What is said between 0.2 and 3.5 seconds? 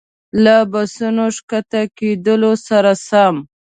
له بسونو ښکته کېدلو سره سم.